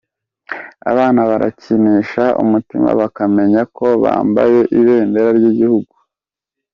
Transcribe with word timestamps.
Abana 0.91 1.19
barakinisha 1.29 2.23
umutima 2.43 2.89
bakamenya 2.99 3.61
ko 3.77 3.87
bambaye 4.03 4.59
ibendera 4.79 5.29
ry’igihugu. 5.37 5.95